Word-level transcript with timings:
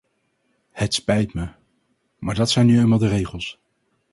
Het 0.71 0.93
spijt 0.93 1.33
me, 1.33 1.49
maar 2.19 2.35
dat 2.35 2.49
zijn 2.49 2.65
nu 2.65 2.79
eenmaal 2.79 2.97
de 2.97 3.07
regels. 3.07 3.59